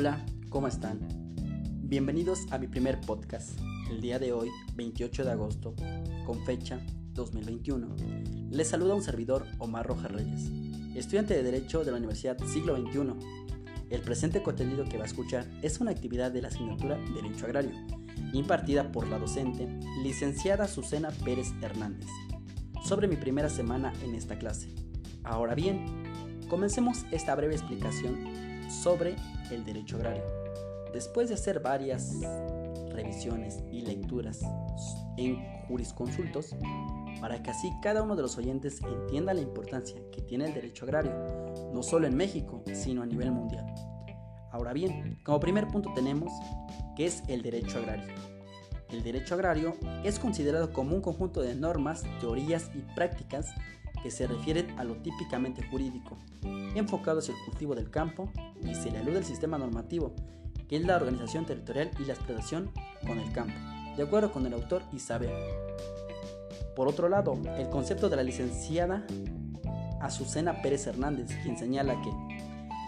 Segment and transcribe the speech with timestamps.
[0.00, 1.00] Hola, ¿cómo están?
[1.82, 3.58] Bienvenidos a mi primer podcast,
[3.90, 5.74] el día de hoy, 28 de agosto,
[6.24, 6.78] con fecha
[7.14, 7.96] 2021.
[8.48, 10.52] Les saluda un servidor Omar Rojas Reyes,
[10.94, 13.12] estudiante de Derecho de la Universidad Siglo XXI.
[13.90, 17.72] El presente contenido que va a escuchar es una actividad de la asignatura Derecho Agrario,
[18.32, 19.66] impartida por la docente
[20.04, 22.06] licenciada Susana Pérez Hernández,
[22.84, 24.72] sobre mi primera semana en esta clase.
[25.24, 25.86] Ahora bien,
[26.48, 28.37] comencemos esta breve explicación
[28.68, 29.16] sobre
[29.50, 30.24] el derecho agrario.
[30.92, 32.14] Después de hacer varias
[32.90, 34.40] revisiones y lecturas
[35.16, 35.36] en
[35.68, 36.54] jurisconsultos,
[37.20, 40.84] para que así cada uno de los oyentes entienda la importancia que tiene el derecho
[40.84, 41.12] agrario,
[41.72, 43.66] no solo en México, sino a nivel mundial.
[44.50, 46.32] Ahora bien, como primer punto tenemos
[46.96, 48.14] que es el derecho agrario.
[48.90, 53.50] El derecho agrario es considerado como un conjunto de normas, teorías y prácticas
[54.02, 56.16] que se refieren a lo típicamente jurídico,
[56.74, 58.30] enfocado hacia el cultivo del campo
[58.62, 60.12] y se le alude al sistema normativo,
[60.68, 62.70] que es la organización territorial y la explotación
[63.06, 63.54] con el campo,
[63.96, 65.30] de acuerdo con el autor Isabel.
[66.76, 69.04] Por otro lado, el concepto de la licenciada
[70.00, 72.10] Azucena Pérez Hernández, quien señala que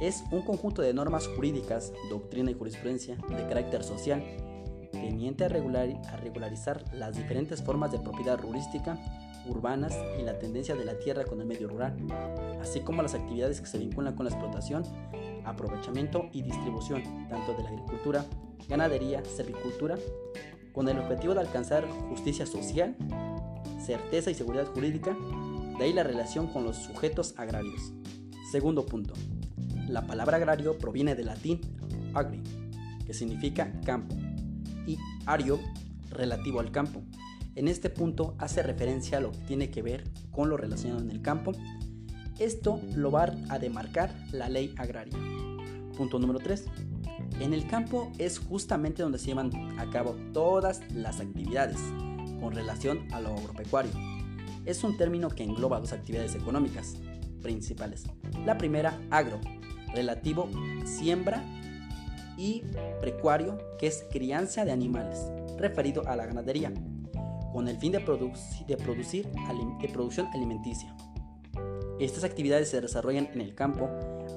[0.00, 4.22] es un conjunto de normas jurídicas, doctrina y jurisprudencia de carácter social,
[4.92, 8.98] teniente a, a regularizar las diferentes formas de propiedad rurística
[9.46, 11.96] urbanas y la tendencia de la tierra con el medio rural,
[12.60, 14.84] así como las actividades que se vinculan con la explotación,
[15.44, 18.24] aprovechamiento y distribución, tanto de la agricultura,
[18.68, 19.96] ganadería, servicultura,
[20.72, 22.96] con el objetivo de alcanzar justicia social,
[23.84, 25.16] certeza y seguridad jurídica,
[25.78, 27.92] de ahí la relación con los sujetos agrarios.
[28.50, 29.14] Segundo punto.
[29.88, 31.60] La palabra agrario proviene del latín
[32.14, 32.42] agri,
[33.04, 34.14] que significa campo,
[34.86, 35.58] y ario,
[36.10, 37.02] relativo al campo,
[37.54, 41.10] en este punto hace referencia a lo que tiene que ver con lo relacionado en
[41.10, 41.52] el campo.
[42.38, 45.16] Esto lo va a demarcar la ley agraria.
[45.96, 46.64] Punto número 3.
[47.40, 51.78] En el campo es justamente donde se llevan a cabo todas las actividades
[52.40, 53.92] con relación a lo agropecuario.
[54.64, 56.96] Es un término que engloba dos actividades económicas
[57.42, 58.04] principales.
[58.46, 59.40] La primera, agro,
[59.92, 60.48] relativo
[60.84, 61.44] siembra
[62.38, 62.62] y
[63.00, 65.18] precuario, que es crianza de animales,
[65.58, 66.72] referido a la ganadería
[67.52, 70.94] con el fin de, producir de producción alimenticia.
[72.00, 73.88] Estas actividades se desarrollan en el campo,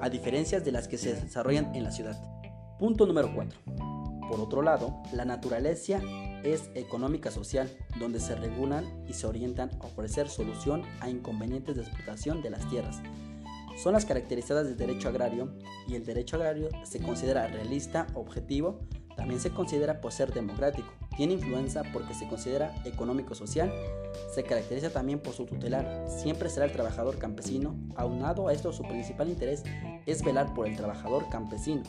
[0.01, 2.21] a diferencia de las que se desarrollan en la ciudad.
[2.77, 3.59] Punto número 4.
[4.29, 6.01] Por otro lado, la naturaleza
[6.43, 11.83] es económica social, donde se regulan y se orientan a ofrecer solución a inconvenientes de
[11.83, 13.01] explotación de las tierras.
[13.77, 15.53] Son las caracterizadas del derecho agrario
[15.87, 18.79] y el derecho agrario se considera realista, objetivo,
[19.15, 23.71] también se considera por ser democrático, tiene influencia porque se considera económico-social,
[24.33, 28.83] se caracteriza también por su tutelar, siempre será el trabajador campesino, aunado a esto su
[28.83, 29.63] principal interés
[30.05, 31.83] es velar por el trabajador campesino,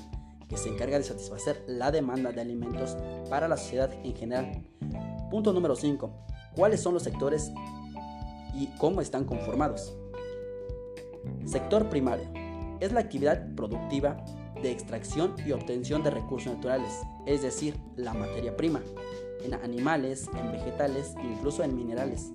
[0.48, 2.97] que se encarga de satisfacer la demanda de alimentos
[3.28, 4.62] para la sociedad en general.
[5.31, 6.10] Punto número 5.
[6.54, 7.50] ¿Cuáles son los sectores
[8.54, 9.97] y cómo están conformados?
[11.44, 12.28] Sector primario.
[12.81, 14.25] Es la actividad productiva
[14.62, 16.93] de extracción y obtención de recursos naturales,
[17.27, 18.83] es decir, la materia prima,
[19.44, 22.33] en animales, en vegetales, incluso en minerales,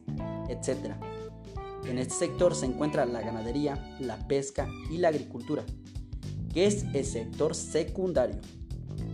[0.50, 0.96] etc.
[1.86, 5.64] En este sector se encuentra la ganadería, la pesca y la agricultura,
[6.54, 8.40] que es el sector secundario.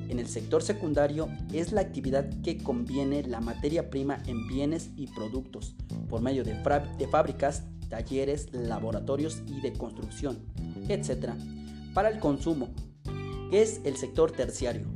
[0.10, 5.08] En el sector secundario es la actividad que conviene la materia prima en bienes y
[5.08, 5.76] productos
[6.10, 6.54] por medio de,
[6.98, 10.40] de fábricas, talleres, laboratorios y de construcción,
[10.88, 11.32] etc.
[11.94, 12.70] Para el consumo,
[13.50, 14.88] que es el sector terciario,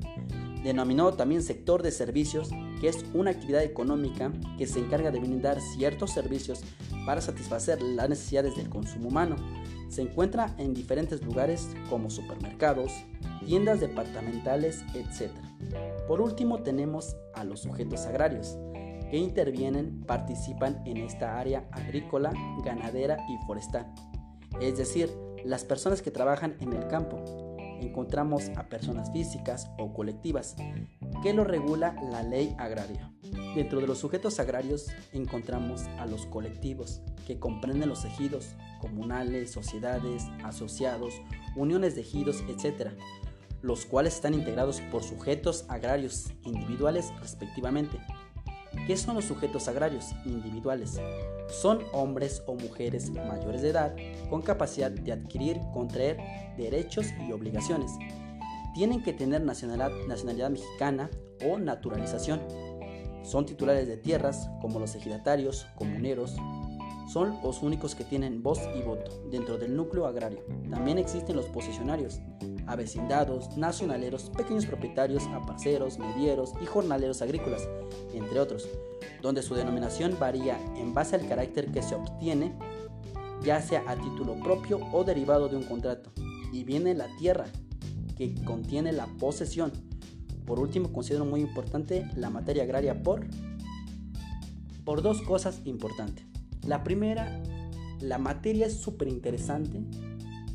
[0.64, 5.60] denominado también sector de servicios, que es una actividad económica que se encarga de brindar
[5.62, 6.62] ciertos servicios
[7.06, 9.36] para satisfacer las necesidades del consumo humano.
[9.90, 12.92] Se encuentra en diferentes lugares como supermercados,
[13.46, 15.32] tiendas departamentales, etc.
[16.08, 18.58] Por último tenemos a los sujetos agrarios,
[19.10, 22.32] que intervienen, participan en esta área agrícola,
[22.64, 23.94] ganadera y forestal,
[24.62, 25.12] es decir,
[25.44, 27.51] las personas que trabajan en el campo,
[27.82, 30.56] encontramos a personas físicas o colectivas,
[31.24, 33.12] que lo regula la ley agraria.
[33.56, 40.26] Dentro de los sujetos agrarios encontramos a los colectivos, que comprenden los ejidos, comunales, sociedades,
[40.44, 41.22] asociados,
[41.56, 42.92] uniones de ejidos, etc.,
[43.62, 48.00] los cuales están integrados por sujetos agrarios individuales respectivamente.
[48.88, 51.00] ¿Qué son los sujetos agrarios individuales?
[51.50, 53.96] Son hombres o mujeres mayores de edad
[54.30, 56.18] con capacidad de adquirir, contraer
[56.58, 57.92] derechos y obligaciones.
[58.74, 61.10] Tienen que tener nacionalidad, nacionalidad mexicana
[61.46, 62.42] o naturalización.
[63.24, 66.36] Son titulares de tierras como los ejidatarios, comuneros.
[67.12, 70.46] Son los únicos que tienen voz y voto dentro del núcleo agrario.
[70.70, 72.22] También existen los posesionarios,
[72.68, 77.68] avecindados, nacionaleros, pequeños propietarios, aparceros, medieros y jornaleros agrícolas,
[78.14, 78.70] entre otros,
[79.22, 82.54] donde su denominación varía en base al carácter que se obtiene,
[83.44, 86.12] ya sea a título propio o derivado de un contrato.
[86.54, 87.48] Y viene la tierra,
[88.18, 89.72] que contiene la posesión.
[90.46, 93.26] Por último, considero muy importante la materia agraria por,
[94.86, 96.31] por dos cosas importantes.
[96.66, 97.42] La primera,
[98.00, 99.82] la materia es súper interesante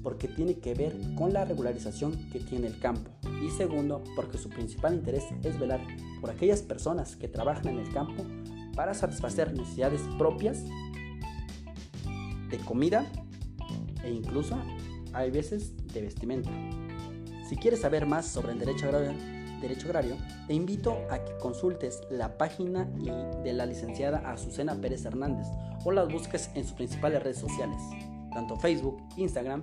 [0.02, 3.10] porque tiene que ver con la regularización que tiene el campo.
[3.44, 5.80] Y segundo, porque su principal interés es velar
[6.20, 8.24] por aquellas personas que trabajan en el campo
[8.76, 10.64] para satisfacer necesidades propias
[12.50, 13.10] de comida
[14.04, 14.56] e incluso
[15.12, 16.50] hay veces de vestimenta.
[17.48, 20.16] Si quieres saber más sobre el derecho agrario, derecho agrario,
[20.46, 22.84] te invito a que consultes la página
[23.42, 25.46] de la licenciada Azucena Pérez Hernández
[25.84, 27.78] o las busques en sus principales redes sociales,
[28.32, 29.62] tanto Facebook, Instagram,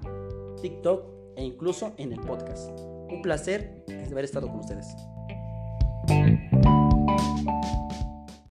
[0.62, 1.06] TikTok
[1.36, 2.70] e incluso en el podcast.
[3.10, 4.96] Un placer haber estado con ustedes.